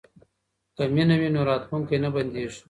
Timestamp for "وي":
1.19-1.29